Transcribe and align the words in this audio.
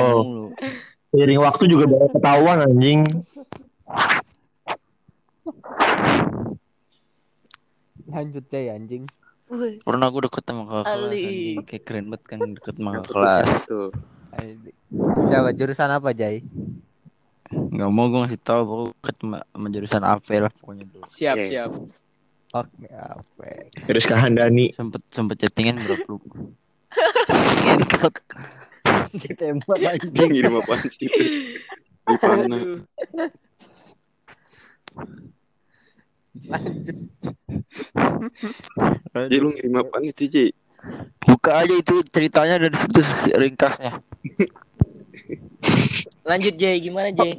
Oh. 0.00 0.22
mulu. 0.24 0.46
Seiring 1.14 1.40
waktu 1.40 1.62
juga 1.70 1.84
banyak 1.88 2.10
ketahuan 2.12 2.58
anjing. 2.66 3.00
Lanjut 8.06 8.44
Jay 8.52 8.68
anjing. 8.68 9.04
Pernah 9.86 10.06
gue 10.10 10.22
deket 10.26 10.42
sama 10.42 10.62
kakak 10.66 10.84
kelas 10.84 11.08
Ali. 11.08 11.24
anjing. 11.24 11.56
Kayak 11.64 11.82
keren 11.86 12.06
banget 12.10 12.22
kan 12.26 12.40
deket 12.52 12.74
sama 12.76 12.90
kakak 13.00 13.10
kelas. 13.14 13.48
tuh? 13.64 13.88
Coba 15.30 15.50
jurusan 15.54 15.90
apa 15.90 16.10
Jay? 16.12 16.42
Gak 17.46 17.90
mau 17.94 18.10
gue 18.10 18.26
ngasih 18.26 18.40
tau 18.42 18.66
pokoknya 18.66 18.90
deket 18.98 19.16
sama, 19.22 19.38
jurusan 19.70 20.02
AP 20.02 20.28
lah 20.42 20.52
pokoknya 20.58 20.84
tuh. 20.90 21.02
Siap, 21.06 21.36
Oke. 21.38 21.46
siap. 21.46 21.70
Oke, 22.56 22.86
apa? 22.90 23.44
Rizka 23.86 24.16
Handani. 24.18 24.74
Sempet 24.74 25.02
sempet 25.12 25.36
chattingan 25.38 25.78
bro 25.82 25.94
lu. 26.08 26.16
Ditembak 29.12 29.78
anjing. 29.82 30.30
Ngirim 30.30 30.58
apaan 30.58 30.86
sih 30.90 31.06
itu? 31.06 31.24
Di 32.06 32.16
mana? 32.22 32.56
Lanjut. 36.46 36.96
Jadi 39.14 39.36
lu 39.38 39.48
ngirim 39.54 39.74
apaan 39.78 40.04
itu, 40.06 40.26
Ji? 40.26 40.46
Buka 41.26 41.66
aja 41.66 41.74
itu 41.74 42.02
ceritanya 42.14 42.62
dari 42.62 42.76
situ 42.78 43.00
ringkasnya. 43.34 43.98
Lanjut 46.22 46.54
Jay, 46.54 46.78
gimana 46.78 47.10
Jay? 47.10 47.34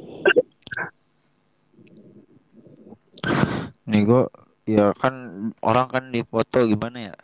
Nih 3.88 4.04
gue 4.04 4.28
ya 4.68 4.92
kan 5.00 5.14
orang 5.64 5.88
kan 5.88 6.04
di 6.12 6.20
foto 6.20 6.68
gimana 6.68 7.12
ya? 7.12 7.16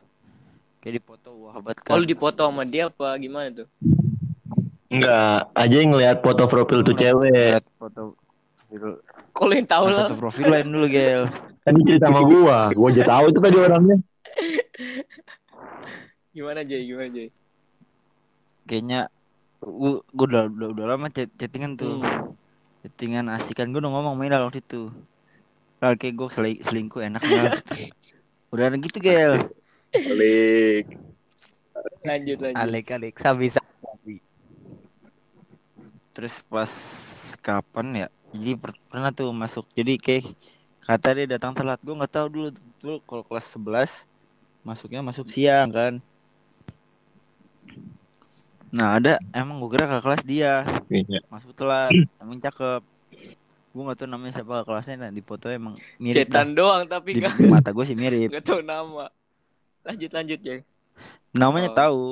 Kayak 0.81 0.95
di 0.97 1.03
foto 1.05 1.29
wah 1.45 1.61
banget 1.61 1.85
kan. 1.85 1.93
Oh, 1.93 2.01
lu 2.01 2.09
dipoto 2.09 2.49
sama 2.49 2.65
dia 2.65 2.89
apa 2.89 3.13
gimana 3.21 3.53
tuh? 3.53 3.69
Enggak, 4.93 5.49
aja 5.57 5.77
yang 5.81 5.91
ngeliat 5.97 6.21
foto 6.21 6.45
profil 6.45 6.85
tuh 6.85 6.97
cewek. 6.97 7.57
Lihat 7.57 7.65
foto 7.81 8.13
profil. 8.69 9.01
Kok 9.35 9.45
lu 9.49 9.55
yang 9.57 9.69
tahu 9.69 9.87
lah? 9.91 10.07
Foto 10.09 10.21
profil 10.21 10.47
lain 10.53 10.69
dulu 10.71 10.87
gel. 10.93 11.23
Tadi 11.65 11.81
cerita 11.89 12.13
sama 12.13 12.21
gua. 12.23 12.69
Gua 12.77 12.89
aja 12.93 13.03
tahu 13.09 13.25
itu 13.33 13.41
tadi 13.41 13.57
orangnya. 13.57 13.97
Gimana 16.37 16.61
Jay? 16.67 16.83
Gimana 16.85 17.09
Jay? 17.15 17.29
Kayaknya 18.67 19.01
gue 19.65 20.05
gue 20.05 20.27
udah, 20.29 20.45
udah 20.51 20.69
udah 20.77 20.87
lama 20.93 21.07
chat, 21.09 21.31
chattingan 21.39 21.79
tuh. 21.79 22.03
Hmm. 22.03 22.35
Chattingan 22.85 23.33
asikan 23.33 23.73
gue 23.73 23.81
udah 23.81 23.93
ngomong 23.95 24.19
main 24.19 24.35
waktu 24.35 24.61
itu. 24.61 24.93
Lah 25.81 25.97
kayak 25.97 26.19
gue 26.19 26.29
seling, 26.35 26.59
selingkuh 26.61 27.01
enak 27.01 27.23
banget. 27.23 27.65
udah 28.53 28.67
gitu 28.77 28.99
gel. 29.01 29.49
Balik. 29.95 30.85
Lanjut, 32.05 32.39
lanjut. 32.43 32.61
Alik 32.61 32.87
alik 32.93 33.15
sabi 33.23 33.49
sabi. 33.49 33.64
Terus 36.15 36.35
pas 36.47 36.71
kapan 37.39 37.87
ya? 37.97 38.09
Jadi 38.31 38.53
per- 38.55 38.79
pernah 38.87 39.11
tuh 39.11 39.31
masuk. 39.31 39.67
Jadi 39.73 39.95
kayak 39.97 40.25
kata 40.81 41.09
dia 41.13 41.27
datang 41.29 41.53
telat. 41.53 41.79
Gue 41.79 41.93
nggak 41.93 42.13
tahu 42.13 42.27
dulu 42.29 42.49
dulu 42.79 42.97
kalau 43.05 43.23
kelas 43.25 43.47
11 43.51 44.07
masuknya 44.63 45.01
masuk 45.01 45.29
siang 45.29 45.69
kan. 45.69 45.99
Nah 48.71 48.99
ada 48.99 49.13
emang 49.31 49.61
gue 49.61 49.71
kira 49.71 49.87
kakak 49.87 50.03
kelas 50.03 50.23
dia 50.25 50.67
Iya. 50.89 51.23
masuk 51.29 51.55
telat 51.55 51.95
emang 52.19 52.39
cakep 52.39 52.83
gue 53.71 53.83
nggak 53.83 53.99
tahu 53.99 54.09
namanya 54.09 54.33
siapa 54.33 54.63
kelasnya 54.63 54.95
nah 54.97 55.11
di 55.11 55.19
foto 55.19 55.47
emang 55.49 55.75
mirip 55.97 56.27
dah. 56.27 56.43
Cetan 56.43 56.55
doang 56.55 56.83
tapi 56.85 57.11
di, 57.13 57.19
nggak 57.19 57.35
di 57.37 57.47
mata 57.49 57.71
gue 57.71 57.85
sih 57.85 57.95
mirip 57.95 58.31
nggak 58.31 58.43
tahu 58.45 58.63
nama. 58.63 59.11
Lanjut, 59.85 60.11
lanjut 60.11 60.39
Jay. 60.41 60.61
namanya 61.31 61.69
Oh. 61.69 61.77
tahu 61.77 62.03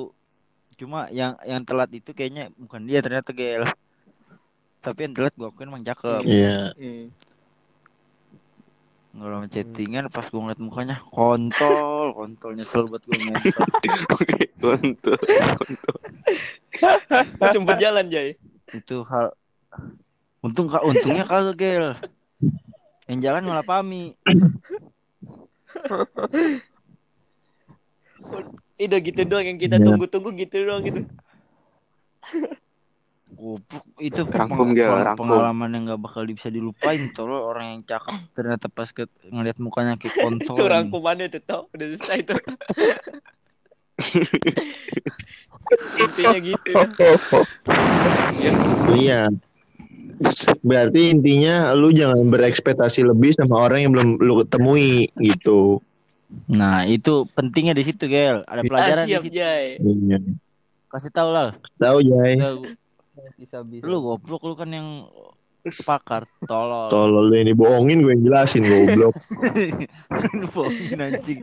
cuma 0.75 1.07
yang 1.09 1.39
yang 1.43 1.63
telat 1.63 1.91
itu 1.91 2.11
kayaknya 2.11 2.51
bukan 2.55 2.83
dia 2.83 2.99
ternyata 2.99 3.31
gel 3.31 3.63
tapi 4.83 4.99
yang 5.01 5.15
telat 5.15 5.33
gue 5.33 5.47
akuin 5.47 5.71
emang 5.71 5.81
cakep 5.81 6.21
Iya. 6.23 6.75
Nggak 9.13 9.29
lama 9.29 9.47
chattingan 9.47 10.05
pas 10.09 10.25
gue 10.25 10.35
ngeliat 10.35 10.59
mukanya 10.59 10.97
kontol 11.07 12.11
kontol 12.13 12.51
nyesel 12.53 12.85
buat 12.87 13.01
gue 13.03 13.15
Oke, 14.15 14.51
kontol. 14.57 15.17
Kontol. 15.21 15.97
Sempet 17.55 17.77
jalan 17.79 18.09
Jay. 18.09 18.35
itu 18.73 19.05
hal 19.05 19.37
untung 20.41 20.67
kak 20.67 20.81
untungnya 20.81 21.23
kagak 21.23 21.55
gel 21.55 21.87
yang 23.05 23.21
jalan 23.21 23.45
malah 23.45 23.63
pami 23.63 24.17
udah 28.79 28.99
gitu 28.99 29.21
doang 29.23 29.47
yang 29.47 29.59
kita 29.59 29.77
Iya. 29.77 29.85
tunggu-tunggu 29.85 30.31
gitu 30.37 30.57
doang 30.63 30.83
gitu. 30.83 31.01
Goblok 33.43 33.83
itu 33.99 34.23
Rangkum, 34.23 34.71
peng- 34.71 35.03
rangkum. 35.03 35.27
pengalaman 35.27 35.75
yang 35.75 35.83
gak 35.89 35.99
bakal 36.01 36.23
bisa 36.25 36.47
dilupain 36.47 37.11
tolong 37.11 37.43
orang 37.43 37.67
yang 37.69 37.83
cakep 37.83 38.15
ternyata 38.33 38.71
pas 38.71 38.87
ke 38.87 39.03
ngeliat 39.27 39.59
mukanya 39.59 39.99
kayak 39.99 40.15
kontol 40.23 40.55
Itu 40.55 40.65
rangkumannya 40.65 41.27
tuh 41.27 41.43
tau 41.43 41.67
udah 41.69 41.87
selesai 41.93 42.19
tuh. 42.23 42.39
Intinya 45.99 46.39
gitu. 46.39 46.71
Ya. 48.39 48.53
Iya. 48.93 49.23
Berarti 50.61 51.11
intinya 51.11 51.73
lu 51.73 51.91
jangan 51.91 52.23
berekspektasi 52.25 53.03
lebih 53.03 53.35
sama 53.35 53.59
orang 53.61 53.79
yang 53.81 53.91
belum 53.91 54.09
lu 54.19 54.35
ketemui 54.39 55.11
gitu. 55.19 55.83
nah 56.49 56.81
itu 56.83 57.29
pentingnya 57.29 57.73
di 57.73 57.85
situ 57.85 58.09
gel 58.09 58.41
ada 58.47 58.59
Ah, 58.59 58.65
pelajaran 58.65 59.05
di 59.05 59.11
siap 59.11 59.23
situ 59.23 59.37
Jay. 59.37 59.77
Iya. 59.77 60.19
kasih 60.89 61.11
tahu 61.11 61.29
lah 61.29 61.53
Tahu 61.77 61.99
Jay. 62.03 62.33
Bisa 63.37 63.61
bisa. 63.61 63.85
lu 63.85 64.01
goblok 64.01 64.43
lu 64.43 64.55
kan 64.57 64.69
yang 64.69 64.89
pakar 65.85 66.25
tolol 66.43 66.91
Tolol 66.91 67.25
lu 67.29 67.37
ini 67.39 67.53
bohongin 67.53 68.03
gue 68.03 68.13
yang 68.19 68.25
jelasin 68.25 68.65
goblok. 68.65 69.15
Lu 70.41 70.47
bohongin 70.51 70.99
anjing 70.99 71.41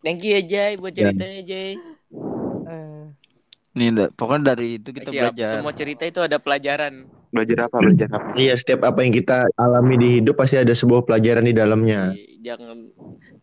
Thank 0.00 0.24
you 0.24 0.38
ya 0.38 0.42
Jay 0.42 0.72
buat 0.78 0.94
Ya. 0.94 1.10
ceritanya 1.10 1.40
Jay. 1.44 1.76
Eh, 2.68 3.04
nih 3.74 3.88
da- 3.92 4.12
pokoknya 4.14 4.54
dari 4.54 4.80
itu 4.80 4.88
kita 4.94 5.10
Siap. 5.10 5.22
belajar 5.34 5.50
Semua 5.58 5.74
cerita 5.74 6.02
itu 6.06 6.20
ada 6.22 6.38
pelajaran. 6.40 7.04
Belajar 7.28 7.68
apa? 7.68 7.76
Belajar 7.84 8.08
apa? 8.08 8.30
Iya, 8.32 8.54
setiap 8.56 8.80
apa 8.88 9.04
yang 9.04 9.12
kita 9.12 9.44
alami 9.54 9.94
di 10.00 10.08
hidup 10.22 10.40
pasti 10.40 10.56
ada 10.56 10.72
sebuah 10.72 11.04
pelajaran 11.04 11.44
di 11.44 11.52
dalamnya. 11.52 12.16
Jangan 12.40 12.88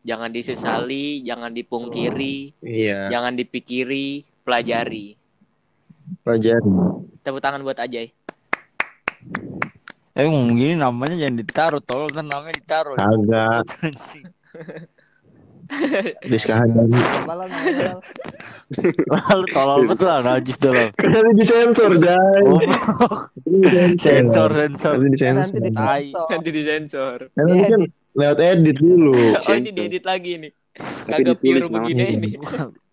jangan 0.02 0.30
disesali, 0.34 1.22
jangan 1.22 1.54
dipungkiri, 1.54 2.54
Iya, 2.66 3.14
jangan 3.14 3.38
dipikiri, 3.38 4.26
pelajari. 4.42 5.18
Pelajari. 6.24 6.72
Tepuk 7.22 7.42
tangan 7.42 7.62
buat 7.66 7.80
Ajay. 7.80 8.14
eh 10.16 10.24
gini 10.32 10.80
namanya 10.80 11.20
jangan 11.20 11.36
ditaruh 11.44 11.82
tolol 11.84 12.08
kan 12.14 12.24
namanya 12.24 12.56
ditaruh. 12.56 12.96
Anjing. 12.96 14.32
Rizka 16.30 16.62
Handani. 16.62 16.94
Lalu 19.10 19.46
tolol 19.50 19.82
betul 19.90 20.08
lah 20.08 20.22
najis 20.22 20.58
tolol 20.62 20.94
Kan 20.94 21.10
nanti 21.10 21.34
disensor, 21.42 21.92
Jay. 21.98 22.42
Oh, 22.46 22.62
Nanti 23.46 23.98
sensor 24.02 24.50
sensor 24.54 24.94
Nanti 25.02 25.18
Nanti 25.18 25.18
disensor. 25.18 25.60
Nanti 26.30 26.50
disensor. 26.54 27.18
Kan 27.34 27.44
nanti 27.50 27.66
kan 27.74 27.82
lewat 28.16 28.40
edit 28.40 28.78
dulu. 28.80 29.14
Oh 29.46 29.56
ini 29.58 29.72
diedit 29.74 30.04
lagi 30.08 30.40
nih. 30.40 30.52
Tapi 30.76 31.24
Kagak 31.24 31.40
pure 31.40 31.60
ditulis 31.60 31.68
begini 31.72 32.04
ini. 32.20 32.30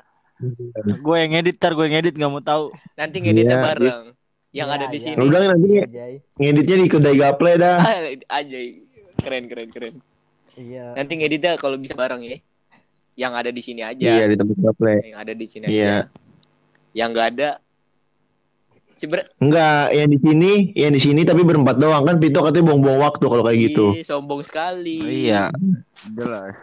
gue 0.99 1.17
yang 1.17 1.33
edit 1.35 1.57
tar 1.57 1.73
gue 1.73 1.85
yang 1.85 1.99
edit 1.99 2.15
nggak 2.15 2.29
mau 2.29 2.43
tahu 2.43 2.75
Nanti 2.95 3.17
ngeditnya 3.19 3.57
Iya. 3.57 3.65
bareng. 3.65 4.03
Yang 4.53 4.69
Iya, 4.69 4.75
ada 4.75 4.87
di 4.87 4.99
iya. 4.99 5.05
sini. 5.07 5.17
Udah 5.19 5.41
nanti 5.49 5.69
Jay. 5.89 6.15
ngeditnya 6.37 6.77
di 6.77 6.89
kedai 6.89 7.17
gaple 7.17 7.53
dah. 7.57 7.77
Ah, 7.89 8.01
Ajay. 8.37 8.67
Keren 9.17 9.45
keren 9.47 9.69
keren. 9.71 9.95
Iya. 10.55 10.93
Nanti 10.93 11.13
ngeditnya 11.17 11.57
kalau 11.57 11.79
bisa 11.79 11.95
bareng 11.95 12.21
ya. 12.21 12.37
Yang 13.15 13.33
ada 13.35 13.51
di 13.51 13.63
sini 13.63 13.81
aja. 13.81 14.05
Iya, 14.05 14.25
di 14.27 14.37
tempat 14.37 14.57
gaple. 14.59 14.95
Yang 15.07 15.19
ada 15.21 15.33
di 15.33 15.47
sini 15.47 15.65
Iya. 15.67 15.85
aja. 15.87 15.97
Yang 16.93 17.09
nggak 17.09 17.27
ada 17.33 17.49
Sebenernya 19.03 19.35
Enggak, 19.43 19.85
yang 19.99 20.09
di 20.15 20.19
sini, 20.23 20.53
yang 20.79 20.93
di 20.95 21.01
sini 21.03 21.27
tapi 21.27 21.43
berempat 21.43 21.83
doang 21.83 22.07
kan 22.07 22.23
Pito 22.23 22.39
katanya 22.39 22.71
buang-buang 22.71 23.03
waktu 23.03 23.25
kalau 23.27 23.43
kayak 23.43 23.59
gitu. 23.59 23.87
Ih, 23.99 24.07
sombong 24.07 24.47
sekali. 24.47 25.03
Oh, 25.03 25.11
iya 25.11 25.51
jelas 26.15 26.59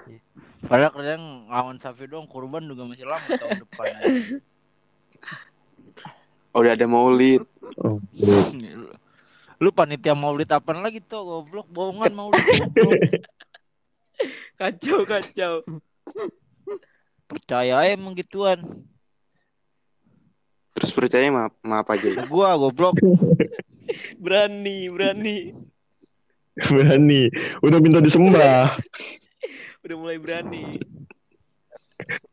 padahal 0.67 0.91
kerjaan 0.91 1.21
ngelawan 1.47 1.77
Safi 1.79 2.03
doang 2.09 2.27
kurban 2.27 2.67
juga 2.67 2.83
masih 2.83 3.07
lama 3.07 3.27
tahun 3.31 3.59
depan 3.63 3.87
Oh, 6.49 6.65
udah 6.65 6.73
ada 6.73 6.89
maulid. 6.89 7.45
Oh, 7.77 8.01
lu 9.61 9.69
panitia 9.69 10.17
maulid 10.17 10.49
apa 10.49 10.73
lagi 10.73 10.97
tuh 10.97 11.21
goblok 11.21 11.69
bohongan 11.69 12.09
maulid 12.09 12.41
goblok. 12.41 12.97
Kacau 14.59 15.05
kacau. 15.05 15.61
percaya 17.29 17.85
emang 17.85 18.17
gituan 18.17 18.65
Terus 20.79 20.95
percaya 20.95 21.27
maaf, 21.27 21.51
maaf 21.59 21.87
aja. 21.91 22.23
gua 22.25 22.55
goblok 22.55 22.95
Berani, 24.23 24.87
berani. 24.87 25.51
berani. 26.55 27.27
Udah 27.59 27.79
minta 27.83 27.99
disembah. 27.99 28.77
Udah 29.83 29.95
mulai 29.97 30.19
berani. 30.19 30.79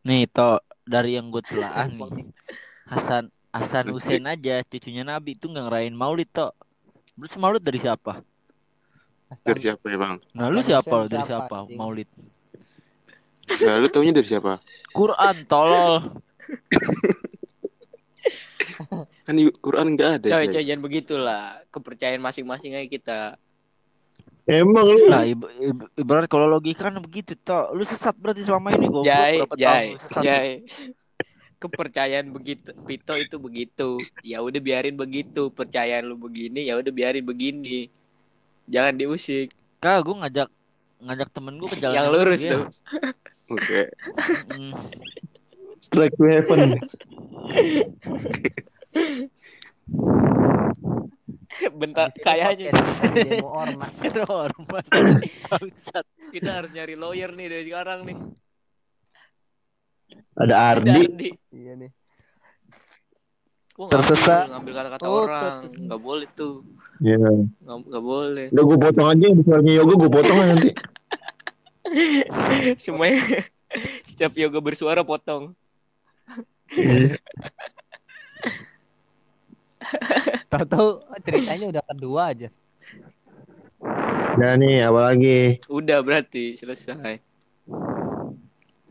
nih 0.07 0.31
toh 0.31 0.63
dari 0.87 1.19
yang 1.19 1.35
gue 1.35 1.43
telaah 1.43 1.91
nih 1.91 2.31
Hasan 2.93 3.35
Hasan 3.51 3.91
Hussein 3.91 4.23
aja 4.31 4.63
cucunya 4.63 5.03
Nabi 5.03 5.35
itu 5.35 5.51
nggak 5.51 5.65
ngerayain 5.67 5.97
Maulid 5.97 6.31
toh. 6.31 6.55
Terus 7.19 7.35
Maulid 7.41 7.65
dari 7.65 7.81
siapa? 7.83 8.23
Dari 9.43 9.59
siapa 9.59 9.83
ya 9.91 9.99
bang? 9.99 10.17
Nah 10.37 10.47
lu 10.53 10.63
siapa 10.63 11.11
dari 11.11 11.25
siapa? 11.27 11.67
Maulid. 11.75 12.07
Nah, 13.63 13.79
lu 13.79 13.87
taunya 13.91 14.11
dari 14.15 14.27
siapa? 14.27 14.59
Quran 14.91 15.37
tolol. 15.47 16.19
Kan 19.26 19.35
di 19.37 19.49
Quran 19.61 19.94
nggak 19.94 20.11
ada. 20.23 20.29
Coy, 20.37 20.47
coy, 20.49 20.62
jangan 20.64 20.82
begitulah. 20.82 21.44
Kepercayaan 21.70 22.23
masing-masing 22.23 22.73
aja 22.76 22.88
kita. 22.88 23.19
Emang 24.47 24.87
lu 24.87 25.11
Nah, 25.11 25.26
ib- 25.26 25.50
ib- 25.58 25.91
ibarat 25.99 26.31
kalau 26.31 26.47
logika 26.47 26.87
kan 26.87 27.03
begitu 27.03 27.35
toh. 27.35 27.75
Lu 27.75 27.82
sesat 27.82 28.14
berarti 28.14 28.47
selama 28.47 28.70
ini 28.79 28.87
goblok 28.87 29.11
Jai, 29.11 29.43
berapa 29.43 29.55
tahun 29.58 29.62
Jai, 29.67 29.87
sesat. 29.99 30.23
Jai. 30.23 30.50
Kepercayaan 31.56 32.29
begitu, 32.31 32.70
Pito 32.87 33.17
itu 33.19 33.37
begitu. 33.43 33.99
Ya 34.23 34.38
udah 34.44 34.61
biarin 34.62 34.94
begitu. 34.94 35.50
Percayaan 35.50 36.06
lu 36.06 36.14
begini, 36.14 36.69
ya 36.69 36.79
udah 36.79 36.93
biarin 36.94 37.26
begini. 37.26 37.91
Jangan 38.70 38.94
diusik. 38.94 39.50
Kak, 39.82 40.06
gue 40.06 40.14
ngajak 40.14 40.49
ngajak 41.02 41.29
temen 41.35 41.55
gue 41.59 41.69
ke 41.69 41.79
jalan 41.82 41.97
Yang 41.97 42.09
lurus 42.14 42.41
tuh. 42.47 42.62
Oke. 43.50 43.81
Mm. 44.55 44.73
track 45.91 46.12
to 46.19 46.25
heaven. 46.26 46.61
Bentar, 51.73 52.13
kayaknya 52.21 52.75
demo 53.17 53.49
ormas. 53.49 53.93
Ormas. 54.29 54.87
Bangsat. 55.49 56.05
kita 56.29 56.51
harus 56.61 56.71
nyari 56.75 56.95
lawyer 56.99 57.33
nih 57.33 57.47
dari 57.49 57.65
sekarang 57.65 58.01
nih. 58.05 58.17
Ada 60.37 60.45
Ada 60.45 60.55
Ardi. 60.77 60.91
Ardi. 60.93 61.31
Iya 61.55 61.73
nih. 61.81 61.91
Gua 63.73 63.93
Tersesat. 63.93 64.49
ngambil 64.53 64.73
kata-kata 64.73 65.05
Oh, 65.05 65.25
orang. 65.25 65.69
Nggak 65.69 66.01
boleh 66.01 66.29
tuh. 66.33 66.55
Iya. 67.01 67.17
Nggak, 67.61 67.77
nggak 67.89 68.05
boleh. 68.05 68.47
Udah 68.53 68.65
gue 68.65 68.79
potong 68.81 69.09
aja 69.09 69.27
misalnya 69.33 69.73
yoga 69.77 69.95
gue 69.97 70.11
potong 70.13 70.39
aja 70.41 70.53
nanti. 70.53 70.71
Semuanya 72.85 73.23
setiap 74.05 74.33
yoga 74.37 74.59
bersuara 74.61 75.01
potong. 75.05 75.57
Tahu-tahu 80.51 80.89
ceritanya 81.23 81.67
udah 81.71 81.83
kedua 81.95 82.23
aja. 82.35 82.49
Nah 84.37 84.53
nih 84.59 84.83
apa 84.83 85.01
lagi? 85.13 85.61
Udah 85.71 86.03
berarti 86.03 86.59
selesai. 86.59 87.23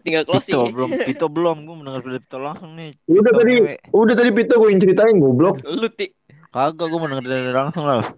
Tinggal 0.06 0.22
Pito 0.24 0.32
closing. 0.38 0.54
ya. 0.54 0.70
belum, 0.70 0.90
Pito 1.02 1.28
belum. 1.28 1.58
Gue 1.66 1.76
mendengar 1.82 2.02
dari 2.06 2.22
Pito 2.22 2.38
langsung 2.38 2.78
nih. 2.78 2.94
Udah 3.10 3.32
Pito 3.34 3.40
tadi, 3.42 3.54
ngewe. 3.58 3.76
udah 3.90 4.14
tadi 4.16 4.30
Pito 4.32 4.54
gue 4.62 4.70
yang 4.70 4.82
ceritain 4.82 5.18
goblok. 5.18 5.56
Lu 5.66 5.90
tik. 5.90 6.12
Kagak, 6.54 6.88
gue 6.88 7.00
mendengar 7.02 7.26
dari 7.26 7.52
langsung 7.52 7.84
lah. 7.86 8.06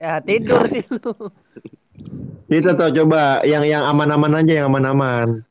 Ya 0.00 0.16
tidur 0.24 0.64
sih 0.72 0.80
lu. 0.88 1.12
Kita 2.48 2.72
tahu 2.72 2.88
coba 3.04 3.44
yang 3.44 3.68
yang 3.68 3.84
aman-aman 3.84 4.40
aja 4.40 4.64
yang 4.64 4.72
aman-aman. 4.72 5.44